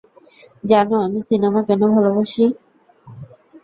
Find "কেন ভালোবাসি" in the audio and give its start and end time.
1.67-2.45